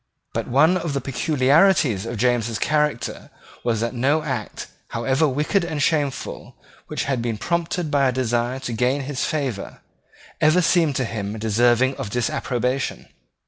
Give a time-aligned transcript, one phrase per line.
[0.33, 3.29] But one of the peculiarities of James's character
[3.63, 6.55] was that no act, however wicked and shameful,
[6.87, 9.81] which had been prompted by a desire to gain his favour,
[10.41, 13.09] ever seemed to him deserving of disapprobation.